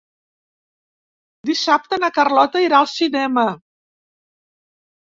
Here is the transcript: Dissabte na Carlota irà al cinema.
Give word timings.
Dissabte 1.51 2.01
na 2.05 2.11
Carlota 2.17 2.65
irà 2.71 2.81
al 2.87 2.93
cinema. 2.97 3.47